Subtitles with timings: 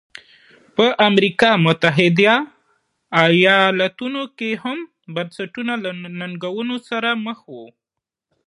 [0.75, 2.33] په امریکا متحده
[3.25, 4.77] ایالتونو کې هم
[5.15, 7.67] بنسټونه له ننګونو سره مخ وو.